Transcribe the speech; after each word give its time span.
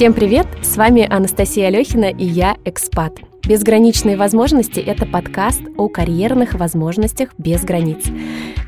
Всем 0.00 0.14
привет! 0.14 0.46
С 0.62 0.78
вами 0.78 1.06
Анастасия 1.06 1.66
Алехина 1.66 2.06
и 2.06 2.24
я 2.24 2.56
«Экспат». 2.64 3.18
«Безграничные 3.46 4.16
возможности»— 4.16 4.80
это 4.86 5.04
подкаст 5.04 5.60
о 5.76 5.90
карьерных 5.90 6.54
возможностях 6.54 7.34
без 7.36 7.64
границ. 7.64 8.06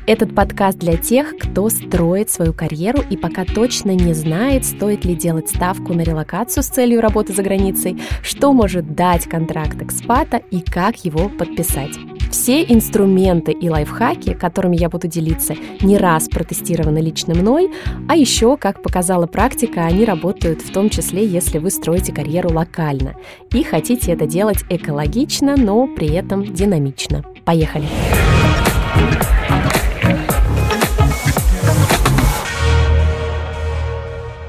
Этот 0.05 0.35
подкаст 0.35 0.77
для 0.77 0.95
тех, 0.95 1.35
кто 1.39 1.69
строит 1.69 2.29
свою 2.29 2.53
карьеру 2.53 3.01
и 3.09 3.17
пока 3.17 3.45
точно 3.45 3.95
не 3.95 4.13
знает, 4.13 4.63
стоит 4.63 5.05
ли 5.05 5.15
делать 5.15 5.49
ставку 5.49 5.95
на 5.95 6.01
релокацию 6.01 6.61
с 6.61 6.67
целью 6.67 7.01
работы 7.01 7.33
за 7.33 7.41
границей, 7.41 7.99
что 8.21 8.53
может 8.53 8.93
дать 8.93 9.23
контракт 9.23 9.81
экспата 9.81 10.37
и 10.51 10.61
как 10.61 11.03
его 11.03 11.29
подписать. 11.29 11.97
Все 12.33 12.63
инструменты 12.63 13.51
и 13.51 13.69
лайфхаки, 13.69 14.33
которыми 14.33 14.75
я 14.75 14.89
буду 14.89 15.07
делиться, 15.07 15.53
не 15.81 15.99
раз 15.99 16.27
протестированы 16.27 16.97
лично 16.97 17.35
мной, 17.35 17.69
а 18.09 18.15
еще, 18.15 18.57
как 18.57 18.81
показала 18.81 19.27
практика, 19.27 19.85
они 19.85 20.03
работают 20.03 20.63
в 20.63 20.73
том 20.73 20.89
числе, 20.89 21.27
если 21.27 21.59
вы 21.59 21.69
строите 21.69 22.11
карьеру 22.11 22.51
локально 22.51 23.13
и 23.51 23.61
хотите 23.61 24.13
это 24.13 24.25
делать 24.25 24.65
экологично, 24.67 25.55
но 25.55 25.85
при 25.85 26.11
этом 26.11 26.43
динамично. 26.43 27.23
Поехали! 27.45 27.85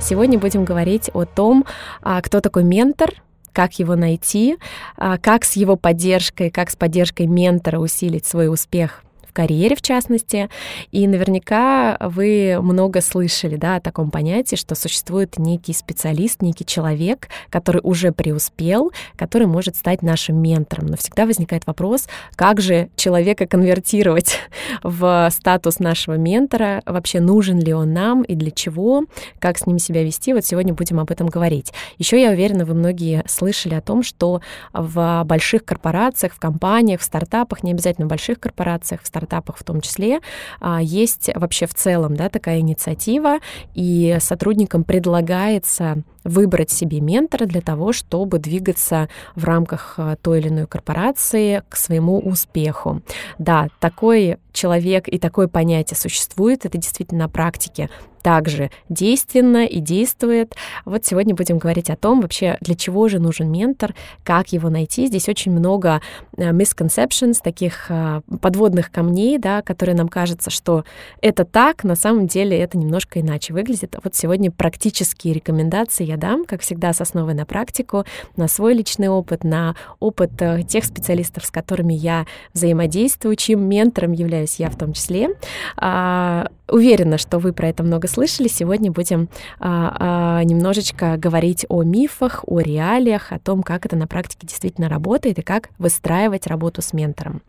Сегодня 0.00 0.38
будем 0.38 0.64
говорить 0.64 1.10
о 1.12 1.26
том, 1.26 1.66
а, 2.00 2.22
кто 2.22 2.40
такой 2.40 2.64
ментор, 2.64 3.10
как 3.54 3.78
его 3.78 3.96
найти, 3.96 4.58
а, 4.98 5.16
как 5.16 5.44
с 5.46 5.56
его 5.56 5.76
поддержкой, 5.76 6.50
как 6.50 6.68
с 6.68 6.76
поддержкой 6.76 7.26
ментора 7.26 7.78
усилить 7.78 8.26
свой 8.26 8.52
успех 8.52 9.02
карьере, 9.34 9.76
в 9.76 9.82
частности. 9.82 10.48
И 10.92 11.06
наверняка 11.06 11.98
вы 12.00 12.58
много 12.62 13.02
слышали 13.02 13.56
да, 13.56 13.76
о 13.76 13.80
таком 13.80 14.10
понятии, 14.10 14.56
что 14.56 14.74
существует 14.74 15.38
некий 15.38 15.74
специалист, 15.74 16.40
некий 16.40 16.64
человек, 16.64 17.28
который 17.50 17.80
уже 17.82 18.12
преуспел, 18.12 18.92
который 19.16 19.46
может 19.46 19.76
стать 19.76 20.02
нашим 20.02 20.40
ментором. 20.40 20.86
Но 20.86 20.96
всегда 20.96 21.26
возникает 21.26 21.66
вопрос, 21.66 22.06
как 22.36 22.60
же 22.60 22.88
человека 22.96 23.46
конвертировать 23.46 24.38
в 24.82 25.28
статус 25.30 25.80
нашего 25.80 26.14
ментора, 26.14 26.82
вообще 26.86 27.20
нужен 27.20 27.58
ли 27.58 27.74
он 27.74 27.92
нам 27.92 28.22
и 28.22 28.34
для 28.34 28.52
чего, 28.52 29.04
как 29.40 29.58
с 29.58 29.66
ним 29.66 29.78
себя 29.78 30.04
вести. 30.04 30.32
Вот 30.32 30.46
сегодня 30.46 30.72
будем 30.72 31.00
об 31.00 31.10
этом 31.10 31.26
говорить. 31.26 31.72
Еще 31.98 32.20
я 32.20 32.30
уверена, 32.30 32.64
вы 32.64 32.74
многие 32.74 33.24
слышали 33.26 33.74
о 33.74 33.80
том, 33.80 34.02
что 34.04 34.40
в 34.72 35.24
больших 35.24 35.64
корпорациях, 35.64 36.32
в 36.34 36.38
компаниях, 36.38 37.00
в 37.00 37.04
стартапах, 37.04 37.64
не 37.64 37.72
обязательно 37.72 38.06
в 38.06 38.10
больших 38.10 38.38
корпорациях, 38.38 39.02
в 39.02 39.06
стартапах, 39.06 39.23
стартапах 39.24 39.56
в 39.58 39.64
том 39.64 39.80
числе, 39.80 40.20
а, 40.60 40.80
есть 40.80 41.30
вообще 41.34 41.66
в 41.66 41.74
целом 41.74 42.16
да, 42.16 42.28
такая 42.28 42.60
инициатива, 42.60 43.38
и 43.74 44.18
сотрудникам 44.20 44.84
предлагается 44.84 46.02
выбрать 46.24 46.70
себе 46.70 47.00
ментора 47.00 47.46
для 47.46 47.60
того, 47.60 47.92
чтобы 47.92 48.38
двигаться 48.38 49.08
в 49.36 49.44
рамках 49.44 49.94
а, 49.98 50.16
той 50.16 50.40
или 50.40 50.48
иной 50.48 50.66
корпорации 50.66 51.62
к 51.68 51.76
своему 51.76 52.18
успеху. 52.18 53.02
Да, 53.38 53.68
такой 53.78 54.38
человек 54.52 55.08
и 55.08 55.18
такое 55.18 55.48
понятие 55.48 55.96
существует, 55.96 56.64
это 56.64 56.78
действительно 56.78 57.24
на 57.24 57.28
практике 57.28 57.90
также 58.24 58.70
действенно 58.88 59.66
и 59.66 59.80
действует. 59.80 60.54
Вот 60.86 61.04
сегодня 61.04 61.34
будем 61.34 61.58
говорить 61.58 61.90
о 61.90 61.96
том, 61.96 62.22
вообще 62.22 62.56
для 62.62 62.74
чего 62.74 63.06
же 63.08 63.18
нужен 63.18 63.52
ментор, 63.52 63.94
как 64.24 64.48
его 64.48 64.70
найти. 64.70 65.06
Здесь 65.08 65.28
очень 65.28 65.52
много 65.52 66.00
э, 66.38 66.50
misconceptions, 66.50 67.40
таких 67.44 67.90
э, 67.90 68.22
подводных 68.40 68.90
камней, 68.90 69.36
да, 69.36 69.60
которые 69.60 69.94
нам 69.94 70.08
кажется, 70.08 70.48
что 70.48 70.86
это 71.20 71.44
так, 71.44 71.84
на 71.84 71.96
самом 71.96 72.26
деле 72.26 72.58
это 72.58 72.78
немножко 72.78 73.20
иначе 73.20 73.52
выглядит. 73.52 73.94
Вот 74.02 74.14
сегодня 74.14 74.50
практические 74.50 75.34
рекомендации 75.34 76.04
я 76.04 76.13
дам, 76.16 76.44
как 76.44 76.60
всегда, 76.60 76.92
с 76.92 77.00
основой 77.00 77.34
на 77.34 77.46
практику, 77.46 78.04
на 78.36 78.48
свой 78.48 78.74
личный 78.74 79.08
опыт, 79.08 79.44
на 79.44 79.76
опыт 80.00 80.32
э, 80.40 80.62
тех 80.62 80.84
специалистов, 80.84 81.44
с 81.44 81.50
которыми 81.50 81.94
я 81.94 82.26
взаимодействую, 82.52 83.36
чьим 83.36 83.62
ментором 83.68 84.12
являюсь 84.12 84.56
я 84.56 84.70
в 84.70 84.76
том 84.76 84.92
числе. 84.92 85.30
А, 85.76 86.48
уверена, 86.68 87.18
что 87.18 87.38
вы 87.38 87.52
про 87.52 87.68
это 87.68 87.82
много 87.82 88.08
слышали. 88.08 88.48
Сегодня 88.48 88.90
будем 88.90 89.28
а, 89.60 90.38
а, 90.38 90.44
немножечко 90.44 91.16
говорить 91.16 91.66
о 91.68 91.82
мифах, 91.82 92.44
о 92.46 92.60
реалиях, 92.60 93.32
о 93.32 93.38
том, 93.38 93.62
как 93.62 93.86
это 93.86 93.96
на 93.96 94.06
практике 94.06 94.46
действительно 94.46 94.88
работает 94.88 95.38
и 95.38 95.42
как 95.42 95.70
выстраивать 95.78 96.46
работу 96.46 96.82
с 96.82 96.92
ментором. 96.92 97.42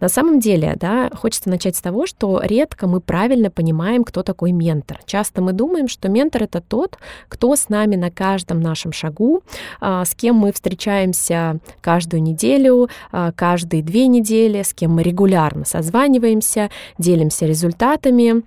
На 0.00 0.08
самом 0.08 0.40
деле, 0.40 0.76
да, 0.78 1.10
хочется 1.14 1.50
начать 1.50 1.76
с 1.76 1.80
того, 1.80 2.06
что 2.06 2.40
редко 2.42 2.86
мы 2.86 3.00
правильно 3.00 3.50
понимаем, 3.50 4.04
кто 4.04 4.22
такой 4.22 4.52
ментор. 4.52 5.00
Часто 5.04 5.42
мы 5.42 5.52
думаем, 5.52 5.88
что 5.88 6.08
ментор— 6.08 6.42
это 6.44 6.60
тот, 6.60 6.98
кто 7.28 7.54
с 7.54 7.68
нами 7.68 7.96
на 7.96 8.09
каждом 8.10 8.60
нашем 8.60 8.92
шагу, 8.92 9.42
а, 9.80 10.04
с 10.04 10.14
кем 10.14 10.36
мы 10.36 10.52
встречаемся 10.52 11.58
каждую 11.80 12.22
неделю, 12.22 12.88
а, 13.12 13.32
каждые 13.32 13.82
две 13.82 14.06
недели, 14.06 14.62
с 14.62 14.72
кем 14.74 14.92
мы 14.92 15.02
регулярно 15.02 15.64
созваниваемся, 15.64 16.70
делимся 16.98 17.46
результатами, 17.46 18.42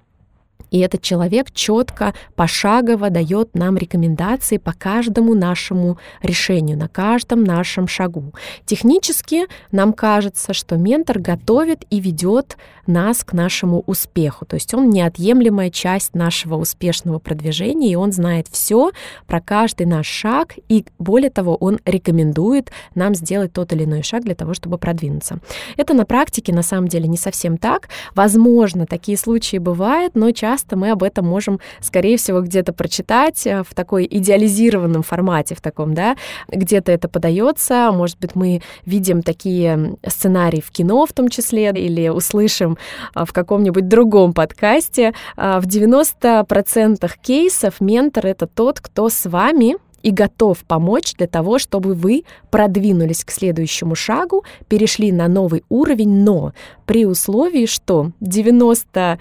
и 0.74 0.80
этот 0.80 1.04
человек 1.04 1.52
четко, 1.54 2.16
пошагово 2.36 3.12
дает 3.12 3.54
нам 3.54 3.78
рекомендации 3.78 4.58
по 4.58 4.74
каждому 4.74 5.36
нашему 5.36 6.00
решению, 6.24 6.80
на 6.80 6.88
каждом 6.88 7.44
нашем 7.44 7.88
шагу. 7.88 8.34
Технически 8.66 9.46
нам 9.72 9.94
кажется, 9.94 10.54
что 10.54 10.76
ментор 10.76 11.20
готовит 11.20 11.86
и 11.92 12.00
ведет 12.00 12.58
нас 12.88 13.24
к 13.24 13.34
нашему 13.34 13.84
успеху. 13.86 14.46
То 14.46 14.56
есть 14.56 14.74
он 14.74 14.90
неотъемлемая 14.90 15.70
часть 15.70 16.16
нашего 16.16 16.56
успешного 16.56 17.20
продвижения, 17.20 17.92
и 17.92 17.96
он 17.96 18.12
знает 18.12 18.48
все 18.50 18.92
про 19.28 19.40
каждый 19.42 19.86
наш 19.86 20.08
шаг, 20.08 20.56
и 20.70 20.86
более 20.98 21.30
того, 21.30 21.56
он 21.56 21.80
рекомендует 21.86 22.72
нам 22.96 23.14
сделать 23.14 23.54
тот 23.54 23.72
или 23.74 23.84
иной 23.86 24.02
шаг 24.02 24.24
для 24.24 24.34
того, 24.34 24.56
чтобы 24.56 24.80
продвинуться. 24.80 25.38
Это 25.78 25.94
на 25.94 26.06
практике 26.06 26.52
на 26.52 26.64
самом 26.64 26.88
деле 26.88 27.08
не 27.08 27.18
совсем 27.18 27.58
так. 27.58 27.90
Возможно, 28.16 28.88
такие 28.88 29.20
случаи 29.20 29.58
бывают, 29.58 30.16
но 30.16 30.32
часто 30.32 30.63
мы 30.72 30.92
об 30.92 31.04
этом 31.04 31.26
можем, 31.26 31.60
скорее 31.82 32.18
всего, 32.18 32.42
где-то 32.42 32.74
прочитать 32.74 33.46
э, 33.46 33.64
в 33.64 33.74
такой 33.74 34.08
идеализированном 34.10 35.04
формате, 35.04 35.56
в 35.56 35.62
таком, 35.62 35.94
да, 35.94 36.16
где-то 36.48 36.92
это 36.92 37.08
подается, 37.08 37.92
может 37.92 38.20
быть, 38.20 38.36
мы 38.36 38.62
видим 38.86 39.22
такие 39.22 39.96
сценарии 40.08 40.62
в 40.62 40.72
кино 40.72 41.06
в 41.06 41.14
том 41.14 41.30
числе, 41.30 41.72
или 41.72 42.10
услышим 42.10 42.78
в 43.16 43.32
каком-нибудь 43.32 43.88
другом 43.88 44.34
подкасте, 44.34 45.14
а, 45.36 45.60
в 45.60 45.66
90% 45.66 47.10
кейсов 47.22 47.82
ментор— 47.82 48.26
это 48.28 48.48
тот, 48.48 48.80
кто 48.80 49.10
с 49.10 49.30
вами 49.30 49.76
и 50.04 50.12
готов 50.12 50.64
помочь 50.66 51.16
для 51.16 51.26
того, 51.28 51.58
чтобы 51.58 51.96
вы 51.96 52.26
продвинулись 52.52 53.24
к 53.24 53.32
следующему 53.32 53.96
шагу, 53.96 54.44
перешли 54.68 55.12
на 55.12 55.28
новый 55.28 55.64
уровень, 55.70 56.24
но 56.24 56.54
при 56.86 57.08
условии, 57.08 57.66
что 57.66 58.12
99% 58.22 59.18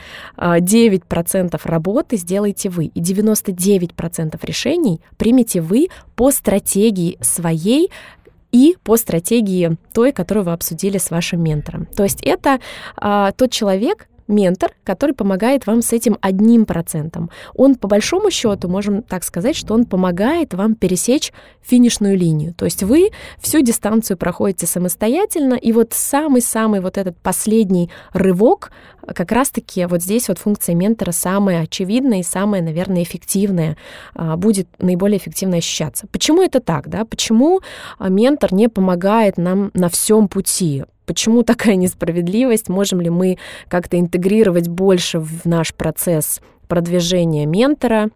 работы 1.65 2.17
сделаете 2.17 2.69
вы, 2.69 2.85
и 2.87 3.01
99% 3.01 4.39
решений 4.43 5.01
примете 5.17 5.63
вы 5.63 5.89
по 6.17 6.31
стратегии 6.31 7.17
своей, 7.21 7.91
и 8.51 8.77
по 8.85 8.97
стратегии 8.99 9.79
той, 9.95 10.13
которую 10.13 10.45
вы 10.45 10.53
обсудили 10.53 10.99
с 10.99 11.11
вашим 11.11 11.43
ментором. 11.43 11.87
То 11.87 12.05
есть 12.05 12.21
это 12.23 12.61
а, 12.97 13.33
тот 13.33 13.51
человек, 13.51 14.09
ментор, 14.33 14.73
который 14.85 15.15
помогает 15.15 15.67
вам 15.67 15.83
с 15.83 15.93
этим 15.93 16.19
одним 16.21 16.65
процентом. 16.65 17.31
Он, 17.55 17.75
по 17.75 17.89
большому 17.89 18.31
счету, 18.31 18.69
можем 18.69 19.03
так 19.03 19.25
сказать, 19.25 19.57
что 19.57 19.75
он 19.75 19.85
помогает 19.85 20.55
вам 20.55 20.75
пересечь 20.75 21.33
финишную 21.63 22.19
линию. 22.19 22.55
То 22.55 22.65
есть 22.65 22.83
вы 22.83 23.11
всю 23.39 23.61
дистанцию 23.61 24.17
проходите 24.17 24.67
самостоятельно, 24.67 25.55
и 25.55 25.73
вот 25.73 25.93
самый-самый 25.93 26.81
вот 26.81 26.99
этот 26.99 27.17
последний 27.19 27.91
рывок, 28.13 28.73
как 29.07 29.33
раз-таки 29.33 29.85
вот 29.87 30.03
здесь 30.03 30.29
вот 30.29 30.39
функция 30.39 30.75
ментора 30.75 31.13
самая 31.13 31.63
очевидная 31.63 32.21
и 32.21 32.25
самая, 32.25 32.63
наверное, 32.63 33.03
эффективная, 33.03 33.77
а, 34.15 34.37
будет 34.37 34.69
наиболее 34.79 35.19
эффективно 35.19 35.57
ощущаться. 35.57 36.07
Почему 36.11 36.43
это 36.43 36.61
так, 36.61 36.89
да? 36.89 37.05
Почему 37.05 37.61
а, 37.99 38.09
ментор 38.09 38.55
не 38.55 38.69
помогает 38.69 39.39
нам 39.39 39.71
на 39.75 39.89
всем 39.89 40.29
пути? 40.29 40.85
Почему 41.07 41.43
такая 41.43 41.77
несправедливость? 41.77 42.69
Можем 42.69 43.01
ли 43.01 43.11
мы 43.11 43.39
как-то 43.69 43.99
интегрировать 43.99 44.69
больше 44.69 45.19
в 45.19 45.45
наш 45.45 45.75
процесс 45.75 46.41
продвижения 46.69 47.47
ментора? 47.47 48.11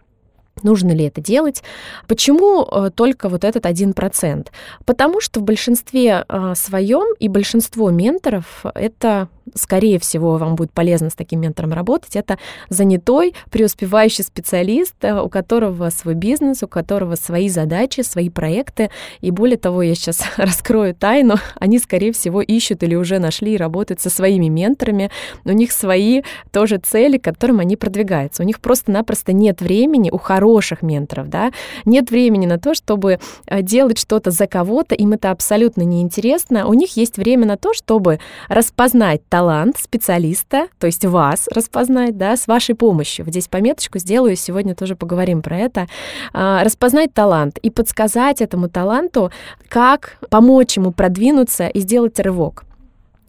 Нужно 0.62 0.93
ли 0.93 1.05
это 1.05 1.21
делать? 1.21 1.62
Почему 2.09 2.65
э, 2.65 2.91
только 2.94 3.29
вот 3.29 3.44
этот 3.44 3.67
один 3.67 3.93
процент? 3.93 4.53
Потому 4.87 5.21
что 5.21 5.41
в 5.41 5.43
большинстве 5.43 6.25
э, 6.27 6.55
своем 6.56 7.15
и 7.19 7.29
большинство 7.29 7.91
менторов 7.91 8.65
это 8.75 9.29
скорее 9.55 9.99
всего, 9.99 10.37
вам 10.37 10.57
будет 10.57 10.73
полезно 10.73 11.11
с 11.11 11.15
таким 11.15 11.41
ментором 11.41 11.73
работать, 11.73 12.17
это 12.17 12.39
занятой, 12.69 13.35
преуспевающий 13.51 14.25
специалист, 14.25 14.95
э, 15.03 15.21
у 15.21 15.29
которого 15.29 15.91
свой 15.91 16.15
бизнес, 16.15 16.63
у 16.63 16.69
которого 16.69 17.15
свои 17.15 17.49
задачи, 17.49 18.01
свои 18.01 18.29
проекты. 18.29 18.91
И 19.21 19.31
более 19.31 19.59
того, 19.59 19.83
я 19.83 19.95
сейчас 19.95 20.23
раскрою 20.37 20.95
тайну, 20.95 21.37
они, 21.57 21.79
скорее 21.79 22.13
всего, 22.13 22.41
ищут 22.41 22.83
или 22.83 22.95
уже 22.95 23.19
нашли 23.19 23.55
и 23.55 23.57
работают 23.57 24.01
со 24.01 24.11
своими 24.11 24.49
менторами. 24.49 25.11
У 25.45 25.53
них 25.53 25.73
свои 25.73 26.23
тоже 26.53 26.79
цели, 26.79 27.19
к 27.19 27.25
которым 27.25 27.61
они 27.61 27.77
продвигаются. 27.77 28.43
У 28.43 28.47
них 28.47 28.61
просто-напросто 28.61 29.33
нет 29.33 29.61
времени, 29.61 30.11
у 30.11 30.19
хороших 30.19 30.83
менторов, 30.83 31.29
да, 31.29 31.53
нет 31.85 32.11
времени 32.11 32.47
на 32.47 32.59
то, 32.59 32.75
чтобы 32.75 33.19
э, 33.47 33.63
делать 33.63 33.99
что-то 33.99 34.31
за 34.31 34.47
кого-то, 34.47 34.95
им 34.95 35.13
это 35.13 35.31
абсолютно 35.31 35.83
неинтересно. 35.83 36.67
У 36.67 36.75
них 36.75 36.97
есть 36.97 37.17
время 37.17 37.47
на 37.47 37.57
то, 37.57 37.73
чтобы 37.75 38.21
распознать 38.49 39.23
талант 39.37 39.77
специалиста, 39.77 40.69
то 40.79 40.87
есть 40.87 41.05
вас 41.05 41.47
распознать, 41.55 42.17
да, 42.17 42.38
с 42.38 42.47
вашей 42.47 42.75
помощью. 42.75 43.27
Здесь 43.27 43.49
пометочку 43.49 43.99
сделаю, 43.99 44.35
сегодня 44.35 44.75
тоже 44.75 44.97
поговорим 44.97 45.43
про 45.43 45.59
это. 45.59 45.88
А, 46.33 46.65
распознать 46.65 47.12
талант 47.12 47.59
и 47.59 47.69
подсказать 47.69 48.41
этому 48.41 48.71
таланту, 48.71 49.31
как 49.69 50.17
помочь 50.31 50.79
ему 50.79 50.91
продвинуться 50.91 51.67
и 51.67 51.81
сделать 51.81 52.19
рывок. 52.19 52.66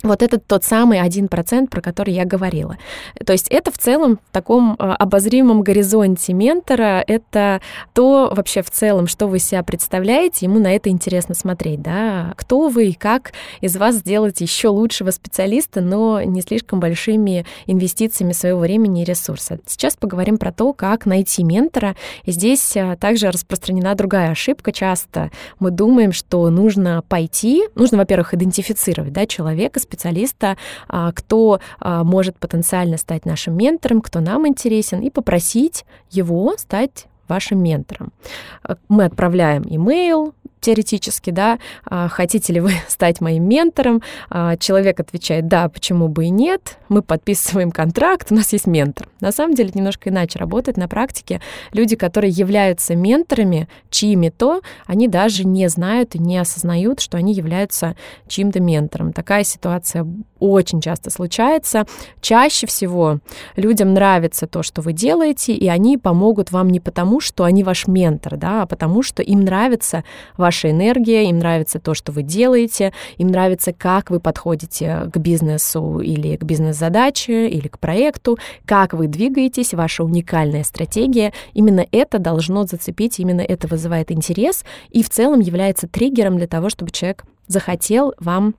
Вот 0.03 0.21
это 0.21 0.39
тот 0.39 0.63
самый 0.63 1.01
один 1.01 1.27
процент, 1.27 1.71
про 1.71 1.81
который 1.81 2.13
я 2.13 2.23
говорила. 2.23 2.77
То 3.25 3.33
есть 3.33 3.47
это 3.47 3.71
в 3.71 3.77
целом 3.77 4.19
в 4.29 4.33
таком 4.33 4.75
а, 4.77 4.95
обозримом 4.95 5.63
горизонте 5.63 6.33
ментора, 6.33 7.03
это 7.05 7.61
то 7.93 8.31
вообще 8.31 8.61
в 8.61 8.69
целом, 8.69 9.07
что 9.07 9.27
вы 9.27 9.39
себя 9.39 9.63
представляете, 9.63 10.45
ему 10.45 10.59
на 10.59 10.75
это 10.75 10.89
интересно 10.89 11.33
смотреть, 11.33 11.81
да, 11.81 12.33
кто 12.37 12.67
вы 12.69 12.89
и 12.89 12.93
как 12.93 13.33
из 13.59 13.75
вас 13.75 13.95
сделать 13.95 14.39
еще 14.39 14.67
лучшего 14.67 15.09
специалиста, 15.09 15.81
но 15.81 16.21
не 16.21 16.41
слишком 16.41 16.79
большими 16.79 17.45
инвестициями 17.65 18.33
своего 18.33 18.59
времени 18.59 19.01
и 19.01 19.05
ресурса. 19.05 19.59
Сейчас 19.65 19.95
поговорим 19.95 20.37
про 20.37 20.51
то, 20.51 20.73
как 20.73 21.07
найти 21.07 21.43
ментора. 21.43 21.95
И 22.23 22.31
здесь 22.31 22.77
а, 22.77 22.95
также 22.97 23.31
распространена 23.31 23.95
другая 23.95 24.31
ошибка. 24.31 24.71
Часто 24.71 25.31
мы 25.59 25.71
думаем, 25.71 26.11
что 26.11 26.47
нужно 26.51 27.03
пойти, 27.09 27.63
нужно, 27.73 27.97
во-первых, 27.97 28.35
идентифицировать 28.35 29.11
да, 29.11 29.25
человека, 29.25 29.79
специалиста, 29.87 30.57
а, 30.87 31.11
кто 31.11 31.59
а, 31.79 32.03
может 32.03 32.37
потенциально 32.37 32.97
стать 32.97 33.25
нашим 33.25 33.55
ментором, 33.55 34.01
кто 34.01 34.19
нам 34.19 34.47
интересен, 34.47 35.01
и 35.01 35.09
попросить 35.09 35.85
его 36.09 36.55
стать 36.57 37.07
вашим 37.27 37.61
ментором. 37.61 38.11
Мы 38.87 39.05
отправляем 39.05 39.63
имейл, 39.67 40.33
теоретически, 40.59 41.29
да, 41.29 41.59
а, 41.85 42.07
хотите 42.07 42.53
ли 42.53 42.59
вы 42.59 42.71
стать 42.87 43.21
моим 43.21 43.47
ментором, 43.47 44.01
а, 44.29 44.57
человек 44.57 44.99
отвечает, 44.99 45.47
да, 45.47 45.69
почему 45.69 46.07
бы 46.07 46.25
и 46.25 46.29
нет, 46.29 46.77
мы 46.89 47.01
подписываем 47.01 47.71
контракт, 47.71 48.31
у 48.31 48.35
нас 48.35 48.53
есть 48.53 48.67
ментор. 48.67 49.07
На 49.21 49.31
самом 49.31 49.55
деле 49.55 49.71
немножко 49.73 50.09
иначе 50.09 50.39
работает 50.39 50.77
на 50.77 50.87
практике. 50.87 51.41
Люди, 51.73 51.95
которые 51.95 52.31
являются 52.31 52.95
менторами 52.95 53.67
чьими-то, 53.89 54.61
они 54.85 55.07
даже 55.07 55.45
не 55.45 55.67
знают 55.69 56.15
и 56.15 56.19
не 56.19 56.37
осознают, 56.37 56.99
что 56.99 57.17
они 57.17 57.33
являются 57.33 57.95
чьим-то 58.27 58.59
ментором. 58.59 59.13
Такая 59.13 59.43
ситуация 59.43 60.05
очень 60.39 60.81
часто 60.81 61.09
случается. 61.09 61.85
Чаще 62.21 62.67
всего 62.67 63.19
людям 63.55 63.93
нравится 63.93 64.47
то, 64.47 64.63
что 64.63 64.81
вы 64.81 64.93
делаете, 64.93 65.53
и 65.53 65.67
они 65.67 65.97
помогут 65.97 66.51
вам 66.51 66.69
не 66.69 66.79
потому, 66.79 67.19
что 67.19 67.43
они 67.43 67.63
ваш 67.63 67.87
ментор, 67.87 68.37
да, 68.37 68.63
а 68.63 68.65
потому 68.65 69.01
что 69.01 69.23
им 69.23 69.41
нравится 69.41 70.03
ваша 70.47 70.71
энергия, 70.71 71.29
им 71.29 71.39
нравится 71.39 71.77
то, 71.77 71.93
что 71.93 72.13
вы 72.13 72.23
делаете, 72.23 72.93
им 73.17 73.27
нравится, 73.27 73.73
как 73.73 74.09
вы 74.09 74.21
подходите 74.21 75.09
к 75.13 75.17
бизнесу 75.17 75.99
или 75.99 76.37
к 76.37 76.43
бизнес-задаче, 76.43 77.49
или 77.49 77.67
к 77.67 77.79
проекту, 77.79 78.37
как 78.65 78.93
вы 78.93 79.07
двигаетесь, 79.07 79.73
ваша 79.73 80.05
уникальная 80.05 80.63
стратегия. 80.63 81.33
Именно 81.53 81.85
это 81.91 82.17
должно 82.17 82.63
зацепить, 82.63 83.19
именно 83.19 83.41
это 83.41 83.67
вызывает 83.67 84.09
интерес 84.09 84.63
и 84.89 85.03
в 85.03 85.09
целом 85.09 85.41
является 85.41 85.85
триггером 85.85 86.37
для 86.37 86.47
того, 86.47 86.69
чтобы 86.69 86.91
человек 86.91 87.25
захотел 87.47 88.13
вам 88.17 88.55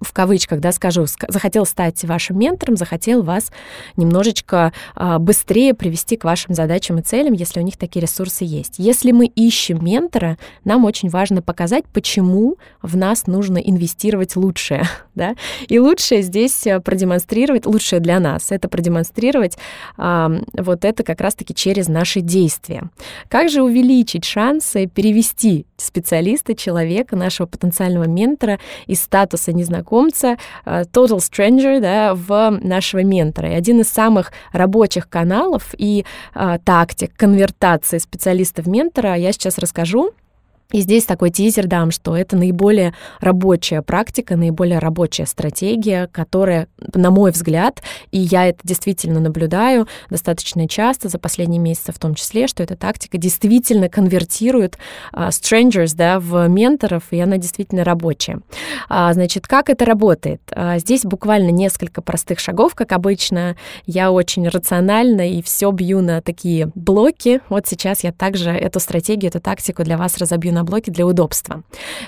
в 0.00 0.12
кавычках, 0.12 0.60
да, 0.60 0.72
скажу, 0.72 1.06
захотел 1.28 1.66
стать 1.66 2.04
вашим 2.04 2.38
ментором, 2.38 2.76
захотел 2.76 3.22
вас 3.22 3.50
немножечко 3.96 4.72
а, 4.94 5.18
быстрее 5.18 5.74
привести 5.74 6.16
к 6.16 6.24
вашим 6.24 6.54
задачам 6.54 6.98
и 6.98 7.02
целям, 7.02 7.34
если 7.34 7.60
у 7.60 7.62
них 7.62 7.76
такие 7.76 8.02
ресурсы 8.02 8.44
есть. 8.44 8.74
Если 8.78 9.12
мы 9.12 9.26
ищем 9.26 9.84
ментора, 9.84 10.38
нам 10.64 10.84
очень 10.84 11.08
важно 11.08 11.42
показать, 11.42 11.84
почему 11.92 12.56
в 12.82 12.96
нас 12.96 13.26
нужно 13.26 13.58
инвестировать 13.58 14.36
лучшее, 14.36 14.84
да, 15.14 15.34
и 15.68 15.78
лучшее 15.78 16.22
здесь 16.22 16.66
э, 16.66 16.80
продемонстрировать, 16.80 17.66
лучшее 17.66 18.00
для 18.00 18.20
нас, 18.20 18.52
это 18.52 18.68
продемонстрировать 18.68 19.58
а, 19.96 20.30
вот 20.52 20.84
это 20.84 21.02
как 21.02 21.20
раз-таки 21.20 21.54
через 21.54 21.88
наши 21.88 22.20
действия. 22.20 22.90
Как 23.28 23.48
же 23.48 23.62
увеличить 23.62 24.24
шансы 24.24 24.86
перевести 24.86 25.66
специалиста, 25.76 26.54
человека, 26.54 27.16
нашего 27.16 27.46
потенциального 27.46 28.04
ментора 28.04 28.58
из 28.86 29.00
статуса 29.00 29.52
незнакомца, 29.80 30.36
э, 30.64 30.82
total 30.92 31.18
stranger, 31.18 31.80
да, 31.80 32.14
в 32.14 32.58
нашего 32.62 33.02
ментора. 33.02 33.50
И 33.50 33.54
один 33.54 33.80
из 33.80 33.88
самых 33.88 34.32
рабочих 34.52 35.08
каналов 35.08 35.74
и 35.78 36.04
а, 36.34 36.58
тактик 36.58 37.12
конвертации 37.16 37.98
специалиста 37.98 38.62
в 38.62 38.68
ментора 38.68 39.14
я 39.14 39.32
сейчас 39.32 39.58
расскажу. 39.58 40.12
И 40.72 40.80
здесь 40.80 41.04
такой 41.04 41.30
тизер 41.30 41.66
дам, 41.66 41.90
что 41.90 42.16
это 42.16 42.36
наиболее 42.36 42.94
рабочая 43.20 43.82
практика, 43.82 44.36
наиболее 44.36 44.78
рабочая 44.78 45.26
стратегия, 45.26 46.08
которая, 46.12 46.68
на 46.94 47.10
мой 47.10 47.32
взгляд, 47.32 47.82
и 48.10 48.18
я 48.18 48.48
это 48.48 48.60
действительно 48.62 49.20
наблюдаю 49.20 49.88
достаточно 50.10 50.68
часто, 50.68 51.08
за 51.08 51.18
последние 51.18 51.60
месяцы 51.60 51.92
в 51.92 51.98
том 51.98 52.14
числе, 52.14 52.46
что 52.46 52.62
эта 52.62 52.76
тактика 52.76 53.18
действительно 53.18 53.88
конвертирует 53.88 54.78
uh, 55.12 55.28
strangers 55.28 55.94
да, 55.94 56.20
в 56.20 56.46
менторов, 56.48 57.04
и 57.10 57.18
она 57.18 57.36
действительно 57.36 57.84
рабочая. 57.84 58.40
Uh, 58.88 59.12
значит, 59.12 59.46
как 59.46 59.70
это 59.70 59.84
работает? 59.84 60.40
Uh, 60.52 60.78
здесь 60.78 61.02
буквально 61.02 61.50
несколько 61.50 62.02
простых 62.02 62.38
шагов, 62.38 62.74
как 62.74 62.92
обычно. 62.92 63.56
Я 63.86 64.12
очень 64.12 64.48
рационально 64.48 65.30
и 65.30 65.42
все 65.42 65.70
бью 65.70 66.00
на 66.00 66.22
такие 66.22 66.70
блоки. 66.74 67.40
Вот 67.48 67.66
сейчас 67.66 68.04
я 68.04 68.12
также 68.12 68.50
эту 68.50 68.78
стратегию, 68.80 69.30
эту 69.30 69.40
тактику 69.40 69.82
для 69.82 69.96
вас 69.96 70.16
разобью 70.18 70.52
на 70.52 70.59
на 70.60 70.64
блоке 70.64 70.90
для 70.90 71.06
удобства. 71.06 71.62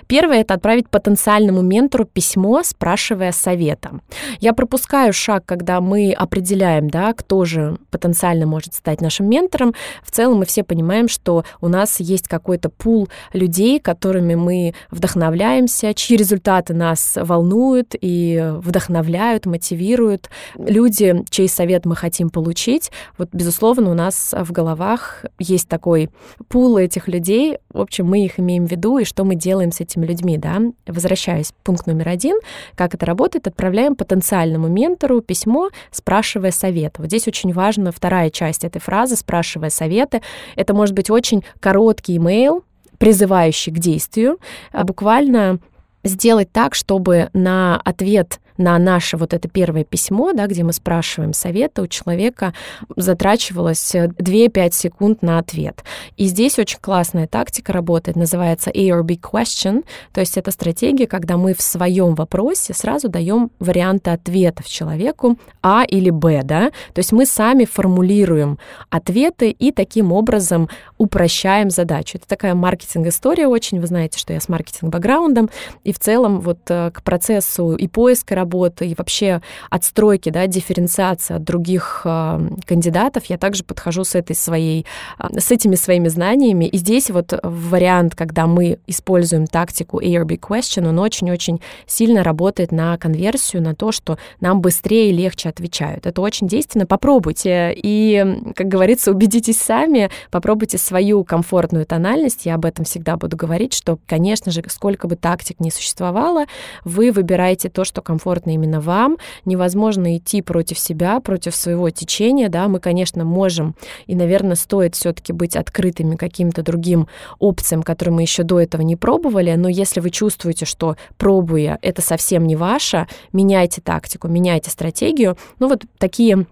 Первое— 0.07 0.41
это 0.43 0.55
отправить 0.55 0.91
потенциальному 0.91 1.63
ментору 1.63 2.05
письмо, 2.05 2.63
спрашивая 2.63 3.33
совета. 3.33 4.01
Я 4.41 4.53
пропускаю 4.53 5.13
шаг, 5.13 5.45
когда 5.47 5.81
мы 5.81 6.13
определяем, 6.13 6.91
да, 6.91 7.15
кто 7.15 7.47
же 7.47 7.79
потенциально 7.91 8.47
может 8.47 8.75
стать 8.75 9.01
нашим 9.01 9.29
ментором. 9.29 9.75
В 10.03 10.11
целом 10.11 10.39
мы 10.39 10.45
все 10.45 10.65
понимаем, 10.65 11.09
что 11.09 11.45
у 11.61 11.69
нас 11.69 11.99
есть 11.99 12.29
какой-то 12.29 12.69
пул 12.69 13.09
людей, 13.33 13.81
которыми 13.81 14.35
мы 14.35 14.75
вдохновляемся, 14.91 15.95
чьи 15.95 16.17
результаты 16.17 16.75
нас 16.75 17.17
волнуют 17.17 17.95
и 17.99 18.53
вдохновляют, 18.59 19.47
мотивируют. 19.47 20.29
Люди, 20.57 21.25
чей 21.31 21.49
совет 21.49 21.87
мы 21.87 21.97
хотим 21.97 22.29
получить, 22.29 22.93
вот, 23.17 23.31
безусловно, 23.33 23.91
у 23.91 23.95
нас 23.95 24.35
в 24.39 24.53
головах 24.53 25.25
есть 25.39 25.69
такой 25.69 26.11
пул 26.49 26.77
этих 26.77 27.09
людей. 27.09 27.57
В 27.73 27.81
общем, 27.81 28.07
мы 28.07 28.25
их 28.25 28.39
имеем 28.43 28.67
в 28.67 28.71
виду 28.71 28.99
и 28.99 29.05
что 29.05 29.25
мы 29.25 29.35
делаем 29.35 29.73
с 29.73 29.81
этими 29.81 30.05
людьми, 30.05 30.37
да. 30.37 30.61
Возвращаясь, 30.87 31.53
пункт 31.65 31.87
номер 31.87 32.09
один, 32.09 32.37
как 32.75 32.95
это 32.95 33.07
работает, 33.07 33.47
отправляем 33.47 33.97
потенциальному 33.97 34.69
ментору 34.69 35.23
письмо, 35.23 35.71
спрашивая 35.91 36.51
совет. 36.51 36.99
Вот 36.99 37.07
здесь 37.07 37.27
очень 37.27 37.53
важна 37.53 37.91
вторая 37.91 38.31
часть 38.31 38.65
этой 38.65 38.81
фразы, 38.81 39.17
спрашивая 39.17 39.71
советы. 39.71 40.21
Это 40.57 40.75
может 40.75 40.95
быть 40.95 41.11
очень 41.11 41.45
короткий 41.61 42.19
имейл, 42.19 42.65
призывающий 42.99 43.73
к 43.73 43.79
действию, 43.79 44.39
а 44.71 44.85
буквально 44.85 45.59
сделать 46.05 46.53
так, 46.53 46.75
чтобы 46.75 47.31
на 47.33 47.81
ответ 47.85 48.41
на 48.57 48.79
наше 48.79 49.17
вот 49.17 49.35
это 49.35 49.49
первое 49.49 49.85
письмо, 49.85 50.33
да, 50.33 50.47
где 50.47 50.63
мы 50.63 50.73
спрашиваем 50.73 51.33
совета, 51.33 51.83
у 51.83 51.87
человека 51.87 52.55
затрачивалось 52.97 53.95
2-5 53.95 54.73
секунд 54.73 55.23
на 55.23 55.39
ответ. 55.39 55.85
И 56.17 56.27
здесь 56.27 56.59
очень 56.59 56.79
классная 56.81 57.27
тактика 57.27 57.73
работает, 57.73 58.17
называется 58.17 58.71
A 58.71 58.89
or 58.91 59.03
B 59.03 59.15
question, 59.15 59.85
то 60.13 60.21
есть 60.21 60.37
это 60.37 60.51
стратегия, 60.51 61.07
когда 61.07 61.37
мы 61.37 61.55
в 61.55 61.63
своем 61.63 62.15
вопросе 62.15 62.75
сразу 62.75 63.09
даем 63.09 63.51
варианты 63.59 64.11
ответов 64.11 64.67
человеку 64.67 65.39
А 65.63 65.85
или 65.85 66.11
Б, 66.11 66.43
да, 66.45 66.71
то 66.93 66.99
есть 66.99 67.13
мы 67.13 67.27
сами 67.27 67.65
формулируем 67.65 68.59
ответы 68.91 69.51
и 69.51 69.73
таким 69.73 70.13
образом 70.13 70.69
упрощаем 70.99 71.71
задачу. 71.71 72.19
Это 72.19 72.29
такая 72.29 72.55
маркетинг-история 72.55 73.47
очень, 73.47 73.81
вы 73.81 73.87
знаете, 73.87 74.19
что 74.19 74.33
я 74.33 74.41
с 74.41 74.49
маркетинг-бэкграундом, 74.49 75.51
и 75.85 75.93
в 75.93 75.99
целом 75.99 76.41
вот 76.41 76.59
э, 76.69 76.91
к 76.93 77.03
процессу 77.03 77.75
и 77.75 77.89
поиска 77.89 78.35
работы 78.43 78.89
и 78.89 78.95
вообще 78.95 79.41
отстройки, 79.71 80.31
да, 80.31 80.47
дифференциации 80.47 81.37
от 81.37 81.45
других 81.45 82.03
э, 82.05 82.41
кандидатов, 82.67 83.25
я 83.27 83.39
также 83.39 83.63
подхожу 83.63 84.05
с 84.05 84.15
этой 84.17 84.35
своей, 84.35 84.85
э, 85.19 85.39
с 85.39 85.51
этими 85.53 85.77
своими 85.77 86.09
знаниями. 86.09 86.65
И 86.65 86.77
здесь 86.77 87.11
вот 87.11 87.33
вариант, 87.43 88.15
когда 88.17 88.47
мы 88.47 88.79
используем 88.89 89.47
тактику 89.47 90.01
ARB 90.01 90.41
question, 90.41 90.89
он 90.89 90.99
очень-очень 90.99 91.61
сильно 91.87 92.25
работает 92.25 92.73
на 92.73 92.99
конверсию, 92.99 93.63
на 93.63 93.75
то, 93.75 93.93
что 93.93 94.19
нам 94.41 94.61
быстрее 94.61 95.11
и 95.11 95.13
легче 95.13 95.49
отвечают. 95.49 96.07
Это 96.07 96.21
очень 96.21 96.49
действенно. 96.49 96.87
Попробуйте. 96.87 97.73
И, 97.77 98.53
как 98.57 98.67
говорится, 98.67 99.13
убедитесь 99.13 99.61
сами, 99.61 100.11
попробуйте 100.31 100.79
свою 100.79 101.25
комфортную 101.25 101.87
тональность. 101.87 102.45
Я 102.47 102.57
об 102.57 102.65
этом 102.65 102.85
всегда 102.85 103.17
буду 103.17 103.37
говорить, 103.37 103.73
что, 103.73 103.99
конечно 104.07 104.51
же, 104.51 104.63
сколько 104.67 105.07
бы 105.07 105.15
тактик 105.15 105.61
ни 105.61 105.71
существовало, 105.71 106.47
вы 106.85 107.13
выбираете 107.13 107.69
то, 107.69 107.85
что 107.85 108.03
комфортно 108.03 108.32
именно 108.51 108.81
вам. 108.81 109.19
Невозможно 109.45 110.17
идти 110.17 110.43
против 110.43 110.79
себя, 110.79 111.21
против 111.21 111.55
своего 111.55 111.91
течения, 111.91 112.49
да, 112.49 112.69
мы, 112.69 112.81
конечно, 112.81 113.25
можем, 113.25 113.75
и, 114.07 114.15
наверное, 114.15 114.57
стоит 114.57 114.95
все-таки 114.95 115.33
быть 115.33 115.57
открытыми 115.57 116.17
каким-то 116.17 116.63
другим 116.63 117.09
опциям, 117.39 117.83
которые 117.83 118.15
мы 118.15 118.23
еще 118.23 118.43
до 118.43 118.61
этого 118.61 118.83
не 118.83 118.97
пробовали, 118.97 119.55
но 119.55 119.69
если 119.69 120.01
вы 120.01 120.11
чувствуете, 120.11 120.65
что 120.65 120.97
пробуя, 121.17 121.79
это 121.83 122.03
совсем 122.03 122.47
не 122.47 122.57
ваше, 122.57 123.07
меняйте 123.33 123.81
тактику, 123.81 124.29
меняйте 124.29 124.71
стратегию. 124.71 125.37
Ну 125.59 125.69
вот 125.69 125.85
такие 125.99 126.47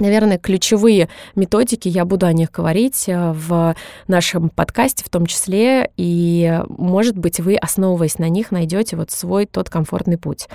Наверное, 0.00 0.38
ключевые 0.38 1.08
методики, 1.34 1.88
я 1.88 2.04
буду 2.04 2.26
о 2.26 2.32
них 2.32 2.52
говорить 2.52 3.08
э, 3.08 3.32
в 3.32 3.74
нашем 4.06 4.48
подкасте 4.48 5.04
в 5.04 5.08
том 5.08 5.26
числе, 5.26 5.90
и, 5.96 6.60
может 6.68 7.18
быть, 7.18 7.40
вы, 7.40 7.56
основываясь 7.56 8.18
на 8.18 8.28
них, 8.28 8.52
найдете 8.52 8.94
вот 8.94 9.10
свой 9.10 9.46
тот 9.46 9.68
комфортный 9.70 10.16
путь. 10.16 10.48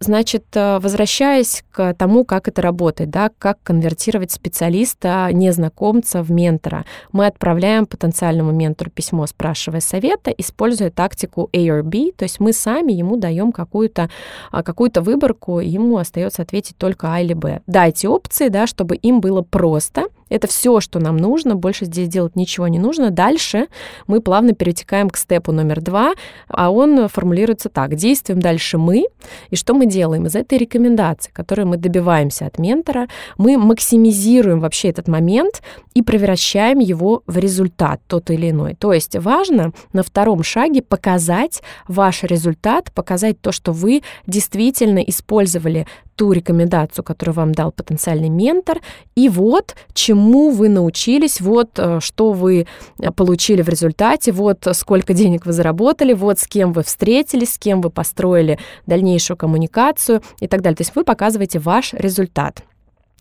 Значит, 0.00 0.46
э, 0.54 0.80
возвращаясь 0.80 1.64
к 1.70 1.94
тому, 1.94 2.24
как 2.24 2.48
это 2.48 2.60
работает, 2.60 3.10
да, 3.10 3.30
как 3.38 3.62
конвертировать 3.62 4.32
специалиста, 4.32 5.28
незнакомца 5.32 6.24
в 6.24 6.32
ментора, 6.32 6.84
мы 7.12 7.26
отправляем 7.26 7.86
потенциальному 7.86 8.50
ментору 8.50 8.90
письмо, 8.90 9.26
спрашивая 9.28 9.80
совета, 9.80 10.32
используя 10.32 10.90
тактику 10.90 11.48
A 11.52 11.58
or 11.58 11.82
B, 11.82 12.10
то 12.16 12.24
есть 12.24 12.40
мы 12.40 12.52
сами 12.52 12.92
ему 12.92 13.16
даем 13.16 13.52
какую-то 13.52 14.10
а, 14.50 14.64
какую 14.64 14.88
выборку, 14.96 15.60
ему 15.60 15.98
остается 15.98 16.42
ответить 16.42 16.76
только 16.76 17.12
А 17.12 17.20
или 17.20 17.34
Б. 17.34 17.60
Дайте 17.66 18.08
опции, 18.08 18.48
да, 18.48 18.66
чтобы 18.66 18.87
чтобы 18.88 18.96
им 18.96 19.20
было 19.20 19.42
просто. 19.42 20.06
Это 20.30 20.46
все, 20.46 20.80
что 20.80 20.98
нам 20.98 21.16
нужно, 21.16 21.54
больше 21.54 21.84
здесь 21.84 22.08
делать 22.08 22.36
ничего 22.36 22.68
не 22.68 22.78
нужно. 22.78 23.10
Дальше 23.10 23.66
мы 24.06 24.20
плавно 24.20 24.52
перетекаем 24.52 25.10
к 25.10 25.16
степу 25.16 25.52
номер 25.52 25.80
два, 25.80 26.12
а 26.48 26.70
он 26.70 27.08
формулируется 27.08 27.68
так. 27.68 27.94
Действуем 27.94 28.40
дальше 28.40 28.78
мы. 28.78 29.04
И 29.50 29.56
что 29.56 29.74
мы 29.74 29.86
делаем? 29.86 30.26
Из 30.26 30.34
этой 30.34 30.58
рекомендации, 30.58 31.30
которую 31.32 31.68
мы 31.68 31.76
добиваемся 31.76 32.46
от 32.46 32.58
ментора, 32.58 33.08
мы 33.36 33.58
максимизируем 33.58 34.60
вообще 34.60 34.88
этот 34.88 35.08
момент 35.08 35.62
и 35.94 36.02
превращаем 36.02 36.78
его 36.78 37.22
в 37.26 37.36
результат 37.38 38.00
тот 38.06 38.30
или 38.30 38.50
иной. 38.50 38.74
То 38.74 38.92
есть 38.92 39.16
важно 39.16 39.72
на 39.92 40.02
втором 40.02 40.42
шаге 40.42 40.82
показать 40.82 41.62
ваш 41.88 42.22
результат, 42.22 42.92
показать 42.92 43.40
то, 43.40 43.52
что 43.52 43.72
вы 43.72 44.02
действительно 44.26 45.00
использовали 45.00 45.86
ту 46.18 46.32
рекомендацию, 46.32 47.04
которую 47.04 47.36
вам 47.36 47.52
дал 47.52 47.70
потенциальный 47.70 48.28
ментор, 48.28 48.80
и 49.14 49.28
вот 49.28 49.76
чему 49.94 50.50
вы 50.50 50.68
научились, 50.68 51.40
вот 51.40 51.70
э, 51.78 52.00
что 52.00 52.32
вы 52.32 52.66
э, 52.98 53.10
получили 53.12 53.62
в 53.62 53.68
результате, 53.68 54.32
вот 54.32 54.66
сколько 54.72 55.14
денег 55.14 55.46
вы 55.46 55.52
заработали, 55.52 56.12
вот 56.12 56.40
с 56.40 56.48
кем 56.48 56.72
вы 56.72 56.82
встретились, 56.82 57.52
с 57.52 57.58
кем 57.58 57.80
вы 57.80 57.90
построили 57.90 58.58
дальнейшую 58.86 59.36
коммуникацию 59.36 60.20
и 60.40 60.48
так 60.48 60.60
далее. 60.60 60.76
То 60.76 60.82
есть 60.82 60.96
вы 60.96 61.04
показываете 61.04 61.60
ваш 61.60 61.92
результат. 61.92 62.64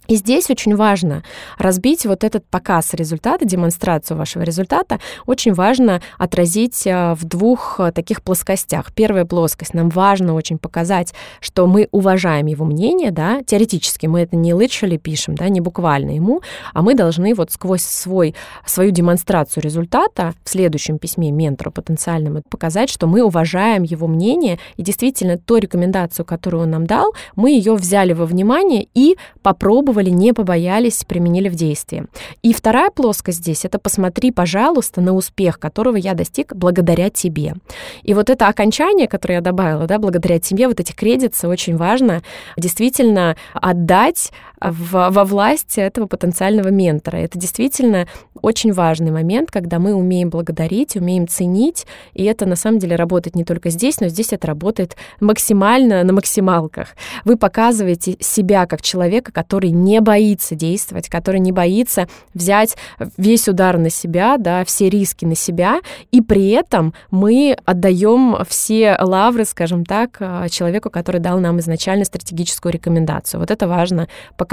И 0.08 0.16
здесь 0.16 0.50
очень 0.50 0.76
важно 0.76 1.24
разбить 1.58 2.06
вот 2.06 2.24
этот 2.24 2.46
показ 2.46 2.94
результата, 2.94 3.46
демонстрацию 3.46 4.18
вашего 4.18 4.44
результата. 4.44 5.00
Очень 5.26 5.54
важно 5.54 6.02
отразить 6.18 6.88
э, 6.88 7.14
в 7.14 7.26
двух 7.26 7.80
э, 7.80 7.92
таких 7.92 8.22
плоскостях. 8.22 8.94
Первая 8.94 9.26
плоскость. 9.26 9.74
Нам 9.74 9.90
важно 9.90 10.34
очень 10.34 10.58
показать, 10.58 11.14
что 11.42 11.68
мы 11.68 11.88
уважаем 11.92 12.46
его 12.46 12.66
мнение, 12.66 13.12
да, 13.12 13.44
теоретически 13.44 14.08
мы 14.08 14.22
это 14.22 14.36
не 14.36 14.52
literally 14.52 14.98
пишем, 14.98 15.36
да, 15.36 15.50
не 15.50 15.62
буквально 15.62 16.12
ему, 16.12 16.42
а 16.74 16.82
мы 16.82 16.96
должны 16.96 17.34
вот 17.36 17.52
сквозь 17.52 17.82
свой, 17.82 18.36
свою 18.66 18.92
демонстрацию 18.92 19.64
результата 19.64 20.34
в 20.44 20.50
следующем 20.50 20.98
письме 21.00 21.32
ментору 21.32 21.72
потенциальному 21.72 22.42
показать, 22.50 22.90
что 22.90 23.08
мы 23.08 23.22
уважаем 23.24 23.84
его 23.84 24.08
мнение, 24.08 24.60
и 24.78 24.84
действительно 24.84 25.38
ту 25.38 25.58
рекомендацию, 25.58 26.26
которую 26.26 26.64
он 26.64 26.72
нам 26.72 26.88
дал, 26.88 27.14
мы 27.36 27.52
ее 27.52 27.76
взяли 27.76 28.14
во 28.14 28.26
внимание 28.26 28.88
и 28.94 29.18
попробовали 29.42 29.97
попробовали, 29.98 30.10
не 30.10 30.34
побоялись, 30.34 31.04
применили 31.04 31.50
в 31.50 31.56
действии. 31.56 32.06
И 32.44 32.54
вторая 32.54 32.90
плоскость 32.90 33.40
здесь— 33.40 33.66
это 33.66 33.80
посмотри, 33.80 34.32
пожалуйста, 34.32 35.02
на 35.02 35.14
успех, 35.14 35.60
которого 35.60 35.98
я 35.98 36.14
достиг 36.14 36.54
благодаря 36.56 37.10
тебе. 37.10 37.56
И 38.04 38.14
вот 38.14 38.30
это 38.30 38.48
окончание, 38.48 39.08
которое 39.08 39.36
я 39.36 39.42
добавила, 39.42 39.88
да, 39.88 39.98
благодаря 39.98 40.40
тебе, 40.40 40.68
вот 40.68 40.80
эти 40.80 40.94
кредиты, 40.94 41.48
очень 41.48 41.78
важно 41.78 42.22
действительно 42.58 43.36
отдать 43.54 44.32
в, 44.60 45.10
во 45.10 45.26
власть 45.26 45.78
этого 45.78 46.08
потенциального 46.08 46.70
ментора. 46.70 47.18
Это 47.18 47.38
действительно 47.38 48.08
очень 48.42 48.72
важный 48.72 49.12
момент, 49.12 49.52
когда 49.52 49.80
мы 49.80 49.94
умеем 49.94 50.30
благодарить, 50.30 50.96
умеем 50.96 51.28
ценить, 51.28 51.86
и 52.14 52.24
это 52.24 52.46
на 52.46 52.56
самом 52.56 52.80
деле 52.80 52.96
работает 52.96 53.36
не 53.36 53.44
только 53.44 53.70
здесь, 53.70 54.00
но 54.00 54.08
здесь 54.08 54.34
это 54.34 54.48
работает 54.48 54.96
максимально 55.20 56.04
на 56.04 56.14
максималках. 56.14 56.90
Вы 57.26 57.38
показываете 57.38 58.18
себя 58.20 58.66
как 58.66 58.82
человека, 58.82 59.32
который 59.32 59.72
не 59.72 60.02
боится 60.02 60.56
действовать, 60.56 61.10
который 61.10 61.40
не 61.40 61.52
боится 61.52 62.08
взять 62.34 62.78
весь 63.18 63.48
удар 63.48 63.78
на 63.78 63.90
себя, 63.90 64.38
да, 64.38 64.66
все 64.66 64.90
риски 64.90 65.26
на 65.26 65.36
себя, 65.36 65.80
и 66.12 66.22
при 66.22 66.50
этом 66.50 66.94
мы 67.12 67.58
отдаем 67.66 68.38
все 68.48 68.98
лавры, 69.00 69.46
скажем 69.46 69.86
так, 69.86 70.18
а, 70.20 70.50
человеку, 70.50 70.90
который 70.90 71.20
дал 71.22 71.40
нам 71.40 71.60
изначально 71.60 72.06
стратегическую 72.06 72.74
рекомендацию. 72.74 73.40
Вот 73.40 73.52
это 73.52 73.68
важно 73.68 74.08
показать 74.36 74.47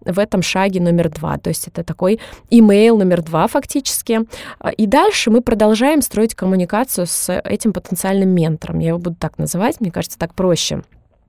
в 0.00 0.18
этом 0.18 0.42
шаге 0.42 0.80
номер 0.80 1.10
два. 1.10 1.38
То 1.38 1.48
есть 1.48 1.68
это 1.68 1.84
такой 1.84 2.20
имейл 2.50 2.98
номер 2.98 3.22
два 3.22 3.46
фактически. 3.46 4.20
А, 4.58 4.70
и 4.70 4.86
дальше 4.86 5.30
мы 5.30 5.40
продолжаем 5.40 6.02
строить 6.02 6.34
коммуникацию 6.34 7.06
с 7.06 7.32
этим 7.44 7.72
потенциальным 7.72 8.30
ментором. 8.30 8.78
Я 8.80 8.88
его 8.88 8.98
буду 8.98 9.16
так 9.16 9.38
называть, 9.38 9.80
мне 9.80 9.90
кажется, 9.90 10.18
так 10.18 10.34
проще. 10.34 10.82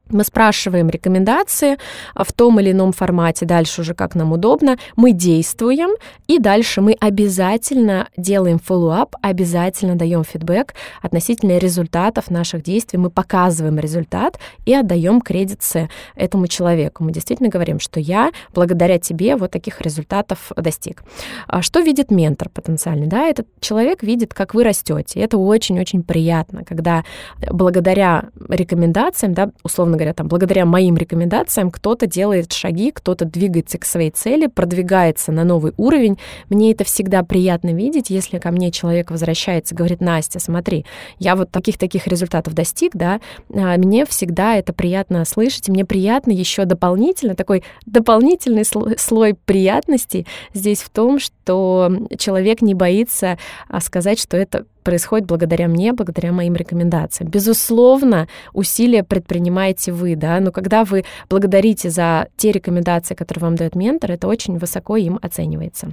Мы 0.10 0.24
спрашиваем 0.24 0.90
рекомендации 0.90 1.78
а, 2.16 2.24
в 2.24 2.34
том 2.34 2.60
или 2.60 2.72
ином 2.72 2.94
формате, 2.94 3.46
дальше 3.46 3.82
уже 3.82 3.94
как 3.94 4.16
нам 4.16 4.32
удобно. 4.32 4.78
Мы 4.96 5.12
действуем, 5.12 5.92
и 6.28 6.40
дальше 6.40 6.82
мы 6.82 6.94
обязательно 7.00 8.08
делаем 8.18 8.58
follow-up, 8.58 9.14
обязательно 9.22 9.96
даем 9.96 10.24
фидбэк 10.24 10.74
относительно 11.02 11.58
результатов 11.60 12.32
наших 12.32 12.64
действий. 12.64 12.98
Мы 12.98 13.12
показываем 13.12 13.78
результат 13.78 14.40
и 14.66 14.74
отдаем 14.74 15.22
кредиты 15.22 15.90
этому 16.16 16.48
человеку. 16.48 17.04
Мы 17.04 17.12
действительно 17.12 17.50
говорим, 17.50 17.80
что 17.80 18.00
я 18.00 18.32
благодаря 18.54 18.98
тебе 18.98 19.36
вот 19.36 19.52
таких 19.52 19.82
результатов 19.82 20.52
достиг. 20.56 21.04
А 21.48 21.62
что 21.62 21.82
видит 21.82 22.10
ментор 22.12 22.50
потенциальный? 22.50 23.08
Да, 23.08 23.28
этот 23.28 23.48
человек 23.60 24.04
видит, 24.04 24.34
как 24.34 24.54
вы 24.54 24.64
растете. 24.64 25.20
Это 25.20 25.38
очень-очень 25.38 26.04
приятно, 26.04 26.64
когда 26.64 27.04
благодаря 27.52 28.30
рекомендациям, 28.48 29.34
да, 29.34 29.52
условно 29.64 29.99
говоря, 30.00 30.14
там, 30.14 30.28
благодаря 30.28 30.66
моим 30.66 30.96
рекомендациям 30.96 31.72
кто-то 31.72 32.08
делает 32.08 32.54
шаги, 32.54 32.92
кто-то 32.92 33.26
двигается 33.26 33.78
к 33.78 33.86
своей 33.86 34.12
цели, 34.12 34.48
продвигается 34.48 35.32
на 35.32 35.44
новый 35.44 35.74
уровень. 35.78 36.18
Мне 36.50 36.72
это 36.72 36.86
всегда 36.86 37.24
приятно 37.24 37.74
видеть, 37.74 38.10
если 38.10 38.40
ко 38.40 38.52
мне 38.52 38.72
человек 38.72 39.12
возвращается, 39.12 39.76
говорит, 39.76 40.00
Настя, 40.00 40.40
смотри, 40.40 40.86
я 41.18 41.36
вот 41.36 41.52
таких-таких 41.52 42.08
результатов 42.08 42.54
достиг, 42.54 42.94
да, 42.96 43.20
а 43.54 43.78
мне 43.78 44.06
всегда 44.06 44.56
это 44.56 44.72
приятно 44.72 45.26
слышать, 45.26 45.68
и 45.68 45.72
мне 45.72 45.86
приятно 45.86 46.32
еще 46.32 46.66
дополнительно, 46.66 47.36
такой 47.36 47.64
дополнительный 47.86 48.64
слой, 48.66 49.36
приятности 49.46 50.26
здесь 50.54 50.82
в 50.82 50.90
том, 50.90 51.20
что 51.20 51.92
человек 52.18 52.62
не 52.62 52.74
боится 52.74 53.38
а, 53.68 53.82
сказать, 53.82 54.20
что 54.20 54.38
это 54.38 54.66
происходит 54.90 55.28
благодаря 55.28 55.68
мне, 55.68 55.94
благодаря 55.94 56.32
моим 56.32 56.56
рекомендациям. 56.56 57.30
Безусловно, 57.30 58.28
усилия 58.54 59.04
предпринимаете 59.04 59.92
вы, 59.92 60.16
да, 60.16 60.40
но 60.40 60.52
когда 60.52 60.84
вы 60.84 61.06
благодарите 61.30 61.92
за 61.92 62.28
те 62.38 62.52
рекомендации, 62.52 63.14
которые 63.14 63.44
вам 63.44 63.56
дает 63.56 63.76
ментор, 63.76 64.12
это 64.12 64.28
очень 64.28 64.58
высоко 64.58 64.98
им 64.98 65.20
оценивается. 65.22 65.90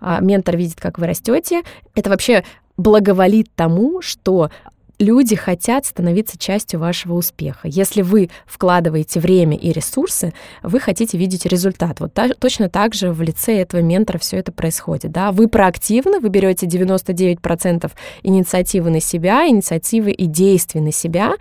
А, 0.00 0.20
ментор 0.20 0.56
видит, 0.56 0.80
как 0.80 1.00
вы 1.00 1.08
растете. 1.08 1.62
Это 1.96 2.08
вообще 2.08 2.44
благоволит 2.76 3.48
тому, 3.56 4.00
что 4.00 4.50
люди 4.98 5.36
хотят 5.36 5.86
становиться 5.86 6.38
частью 6.38 6.80
вашего 6.80 7.14
успеха. 7.14 7.68
Если 7.68 8.02
вы 8.02 8.30
вкладываете 8.46 9.20
время 9.20 9.56
и 9.56 9.72
ресурсы, 9.72 10.32
вы 10.62 10.80
хотите 10.80 11.18
видеть 11.18 11.46
результат. 11.46 12.00
Вот 12.00 12.14
та, 12.14 12.28
точно 12.28 12.68
так 12.68 12.94
же 12.94 13.12
в 13.12 13.22
лице 13.22 13.58
этого 13.58 13.80
ментора 13.80 14.18
все 14.18 14.38
это 14.38 14.52
происходит. 14.52 15.12
Да? 15.12 15.32
Вы 15.32 15.48
проактивны, 15.48 16.20
вы 16.20 16.28
берете 16.28 16.66
99% 16.66 17.90
инициативы 18.22 18.90
на 18.90 19.00
себя, 19.00 19.46
инициативы 19.48 20.12
и 20.12 20.26
действий 20.26 20.80
на 20.80 20.92
себя, 20.92 21.34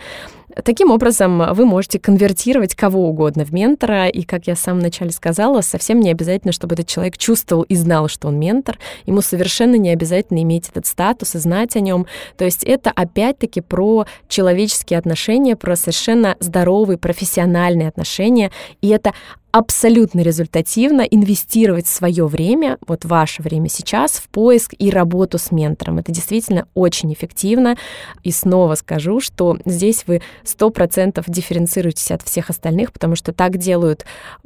Таким 0.64 0.92
образом, 0.92 1.54
вы 1.54 1.66
можете 1.66 2.00
конвертировать 2.00 2.76
кого 2.76 3.10
угодно 3.10 3.44
в 3.44 3.52
ментора, 3.52 4.08
и, 4.08 4.24
как 4.24 4.48
я 4.48 4.56
в 4.56 4.60
самом 4.60 4.80
начале 4.80 5.12
сказала, 5.12 5.62
совсем 5.62 6.00
не 6.00 6.10
обязательно, 6.10 6.54
чтобы 6.54 6.76
этот 6.76 6.88
человек 6.88 7.18
чувствовал 7.18 7.64
и 7.64 7.76
знал, 7.76 8.08
что 8.08 8.30
он 8.30 8.40
ментор. 8.40 8.80
Ему 9.06 9.22
совершенно 9.22 9.76
не 9.76 9.90
обязательно 9.90 10.42
иметь 10.44 10.70
этот 10.70 10.86
статус 10.86 11.36
и 11.36 11.40
знать 11.40 11.76
о 11.76 11.82
нем. 11.82 12.06
То 12.38 12.46
есть 12.46 12.64
это 12.64 12.92
опять-таки 12.92 13.60
про 13.62 14.06
человеческие 14.30 14.98
отношения, 15.00 15.56
про 15.56 15.76
совершенно 15.76 16.38
здоровые 16.40 16.98
профессиональные 16.98 17.90
отношения, 17.90 18.52
и 18.82 18.90
это 18.90 19.14
абсолютно 19.56 20.20
результативно 20.20 21.04
инвестировать 21.04 21.88
свое 21.88 22.28
время, 22.28 22.78
вот 22.86 23.06
ваше 23.06 23.42
время 23.42 23.70
сейчас, 23.70 24.18
в 24.18 24.28
поиск 24.28 24.74
и 24.78 24.90
работу 24.90 25.38
с 25.38 25.50
ментором. 25.50 25.98
Это 25.98 26.12
действительно 26.12 26.68
очень 26.74 27.14
эффективно. 27.14 27.78
И 28.22 28.32
снова 28.32 28.76
скажу, 28.76 29.22
что 29.22 29.58
здесь 29.64 30.04
вы 30.08 30.22
100% 30.44 31.24
дифференцируетесь 31.26 32.12
от 32.12 32.22
всех 32.24 32.50
остальных, 32.50 32.92
потому 32.92 33.16
что 33.16 33.32
так 33.32 33.58
делают 33.58 34.06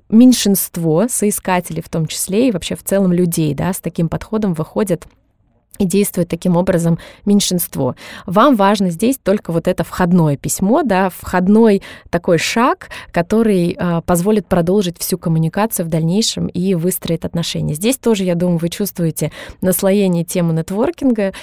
меньшинство 0.09 1.07
соискателей 1.09 1.81
в 1.81 1.89
том 1.89 2.05
числе 2.05 2.49
и 2.49 2.51
вообще 2.51 2.75
в 2.75 2.83
целом 2.83 3.11
людей, 3.11 3.55
да, 3.55 3.73
с 3.73 3.79
таким 3.79 4.09
подходом 4.09 4.53
выходят 4.53 5.07
и 5.79 5.86
действует 5.86 6.27
таким 6.27 6.55
образом 6.57 7.00
меньшинство. 7.25 7.95
Вам 8.25 8.55
важно 8.55 8.91
здесь 8.91 9.17
только 9.17 9.51
вот 9.51 9.67
это 9.67 9.83
входное 9.83 10.38
письмо, 10.38 10.83
да, 10.83 11.09
входной 11.09 11.81
такой 12.09 12.38
шаг, 12.38 12.89
который 13.12 13.75
э, 13.79 14.01
позволит 14.05 14.45
продолжить 14.45 15.00
всю 15.00 15.17
коммуникацию 15.17 15.86
в 15.86 15.89
дальнейшем 15.89 16.48
и 16.48 16.75
выстроить 16.75 17.25
отношения. 17.25 17.74
Здесь 17.74 17.98
тоже, 17.98 18.25
я 18.25 18.36
думаю, 18.36 18.59
вы 18.59 18.69
чувствуете 18.69 19.31
наслоение 19.62 20.24
темы 20.24 20.53
нетворкинга, 20.53 21.33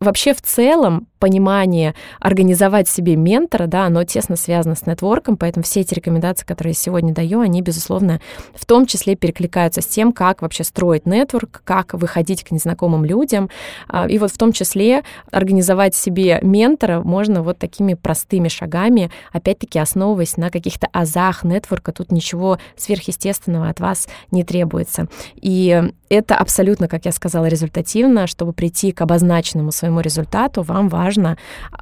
Вообще 0.00 0.32
в 0.32 0.40
целом 0.40 1.08
понимание 1.18 1.94
организовать 2.20 2.88
себе 2.88 3.16
ментора, 3.16 3.66
да, 3.66 3.86
оно 3.86 4.04
тесно 4.04 4.36
связано 4.36 4.74
с 4.74 4.86
нетворком, 4.86 5.36
поэтому 5.36 5.64
все 5.64 5.80
эти 5.80 5.94
рекомендации, 5.94 6.46
которые 6.46 6.72
я 6.72 6.74
сегодня 6.74 7.12
даю, 7.12 7.40
они, 7.40 7.60
безусловно, 7.62 8.20
в 8.54 8.64
том 8.64 8.86
числе 8.86 9.16
перекликаются 9.16 9.80
с 9.80 9.86
тем, 9.86 10.12
как 10.12 10.42
вообще 10.42 10.64
строить 10.64 11.06
нетворк, 11.06 11.62
как 11.64 11.94
выходить 11.94 12.44
к 12.44 12.50
незнакомым 12.50 13.04
людям. 13.04 13.50
А, 13.88 14.08
и 14.08 14.18
вот 14.18 14.30
в 14.30 14.38
том 14.38 14.52
числе 14.52 15.02
организовать 15.30 15.94
себе 15.94 16.38
ментора 16.42 17.00
можно 17.00 17.42
вот 17.42 17.58
такими 17.58 17.94
простыми 17.94 18.48
шагами, 18.48 19.10
опять-таки 19.32 19.78
основываясь 19.78 20.36
на 20.36 20.50
каких-то 20.50 20.88
азах 20.92 21.44
нетворка, 21.44 21.92
тут 21.92 22.12
ничего 22.12 22.58
сверхъестественного 22.76 23.68
от 23.68 23.80
вас 23.80 24.08
не 24.30 24.44
требуется. 24.44 25.08
И 25.34 25.82
это 26.08 26.36
абсолютно, 26.36 26.88
как 26.88 27.04
я 27.04 27.12
сказала, 27.12 27.46
результативно, 27.46 28.26
чтобы 28.26 28.52
прийти 28.52 28.92
к 28.92 29.00
обозначенному 29.02 29.72
своему 29.72 30.00
результату, 30.00 30.62
вам 30.62 30.88
важно 30.88 31.07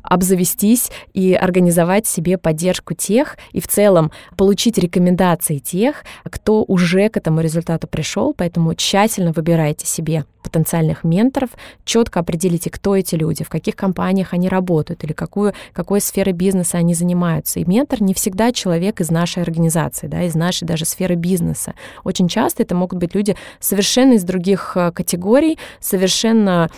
обзавестись 0.02 0.90
и 1.14 1.34
организовать 1.34 2.06
себе 2.06 2.38
поддержку 2.38 2.94
тех 2.94 3.36
и 3.52 3.60
в 3.60 3.68
целом 3.68 4.12
получить 4.36 4.78
рекомендации 4.78 5.58
тех, 5.58 6.04
кто 6.24 6.64
уже 6.64 7.08
к 7.08 7.16
этому 7.16 7.40
результату 7.40 7.86
пришел, 7.86 8.34
поэтому 8.34 8.74
тщательно 8.74 9.32
выбирайте 9.32 9.86
себе 9.86 10.24
потенциальных 10.46 11.02
менторов, 11.02 11.50
четко 11.84 12.20
определите, 12.20 12.70
кто 12.70 12.94
эти 12.94 13.16
люди, 13.16 13.42
в 13.42 13.48
каких 13.48 13.74
компаниях 13.74 14.32
они 14.32 14.48
работают 14.48 15.02
или 15.02 15.12
какую, 15.12 15.54
какой 15.72 16.00
сферой 16.00 16.34
бизнеса 16.34 16.78
они 16.78 16.94
занимаются. 16.94 17.58
И 17.58 17.64
ментор 17.64 18.00
не 18.00 18.14
всегда 18.14 18.52
человек 18.52 19.00
из 19.00 19.10
нашей 19.10 19.42
организации, 19.42 20.06
да, 20.06 20.22
из 20.22 20.36
нашей 20.36 20.64
даже 20.64 20.84
сферы 20.84 21.16
бизнеса. 21.16 21.74
Очень 22.04 22.28
часто 22.28 22.62
это 22.62 22.76
могут 22.76 23.00
быть 23.00 23.14
люди 23.14 23.36
совершенно 23.58 24.14
из 24.14 24.22
других 24.22 24.76
э, 24.76 24.92
категорий, 24.92 25.58
совершенно 25.80 26.70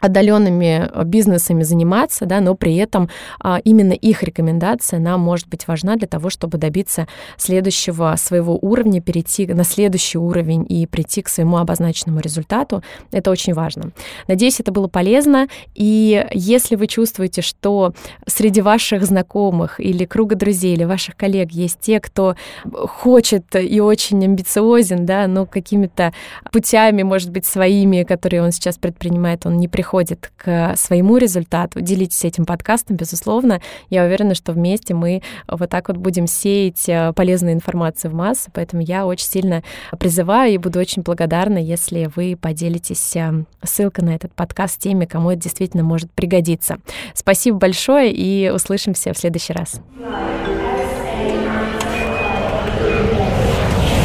отдаленными 0.00 0.88
э, 0.92 1.04
бизнесами 1.04 1.62
заниматься, 1.62 2.26
да, 2.26 2.40
но 2.40 2.54
при 2.54 2.76
этом 2.76 3.08
а, 3.40 3.58
именно 3.64 3.92
их 3.92 4.22
рекомендация 4.22 5.00
нам 5.00 5.20
может 5.20 5.48
быть 5.48 5.66
важна 5.66 5.96
для 5.96 6.06
того, 6.06 6.30
чтобы 6.30 6.58
добиться 6.58 7.06
следующего 7.36 8.14
своего 8.16 8.58
уровня, 8.60 9.00
перейти 9.00 9.46
на 9.46 9.64
следующий 9.64 10.18
уровень 10.18 10.66
и 10.68 10.86
прийти 10.86 11.22
к 11.22 11.28
своему 11.28 11.56
обозначенному 11.56 12.20
результату. 12.20 12.82
Это 13.10 13.30
очень 13.30 13.54
важно. 13.54 13.92
Надеюсь, 14.28 14.60
это 14.60 14.72
было 14.72 14.88
полезно. 14.88 15.48
И 15.74 16.26
если 16.32 16.76
вы 16.76 16.86
чувствуете, 16.86 17.42
что 17.42 17.94
среди 18.26 18.60
ваших 18.60 19.04
знакомых 19.04 19.80
или 19.80 20.04
круга 20.04 20.36
друзей 20.36 20.74
или 20.74 20.84
ваших 20.84 21.16
коллег 21.16 21.52
есть 21.52 21.80
те, 21.80 22.00
кто 22.00 22.36
хочет 22.72 23.44
и 23.56 23.80
очень 23.80 24.24
амбициозен, 24.24 25.06
да, 25.06 25.26
но 25.26 25.46
какими-то 25.46 26.12
путями, 26.52 27.02
может 27.02 27.30
быть, 27.30 27.46
своими, 27.46 28.02
которые 28.02 28.42
он 28.42 28.52
сейчас 28.52 28.76
предпринимает, 28.76 29.46
он 29.46 29.56
не 29.56 29.68
приходит 29.68 29.85
приходит 29.86 30.32
к 30.36 30.74
своему 30.76 31.16
результату. 31.16 31.80
Делитесь 31.80 32.24
этим 32.24 32.44
подкастом, 32.44 32.96
безусловно. 32.96 33.60
Я 33.88 34.04
уверена, 34.04 34.34
что 34.34 34.52
вместе 34.52 34.94
мы 34.94 35.22
вот 35.46 35.70
так 35.70 35.86
вот 35.86 35.96
будем 35.96 36.26
сеять 36.26 36.88
э, 36.88 37.12
полезную 37.14 37.54
информацию 37.54 38.10
в 38.10 38.14
массы, 38.14 38.50
поэтому 38.52 38.82
я 38.82 39.06
очень 39.06 39.28
сильно 39.28 39.62
призываю 39.96 40.54
и 40.54 40.58
буду 40.58 40.80
очень 40.80 41.02
благодарна, 41.02 41.58
если 41.58 42.10
вы 42.16 42.36
поделитесь 42.36 43.14
э, 43.14 43.44
ссылкой 43.62 44.06
на 44.06 44.14
этот 44.16 44.32
подкаст 44.32 44.74
с 44.74 44.78
теми, 44.78 45.04
кому 45.04 45.30
это 45.30 45.42
действительно 45.42 45.84
может 45.84 46.10
пригодиться. 46.10 46.78
Спасибо 47.14 47.58
большое 47.58 48.12
и 48.12 48.50
услышимся 48.50 49.12
в 49.12 49.18
следующий 49.18 49.52
раз. 49.52 49.80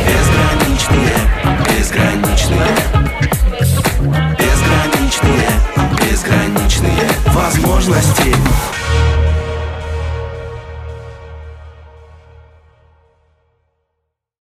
Безграничные, 0.06 1.18
безграничные. 1.76 2.92
возможностей. 7.82 8.81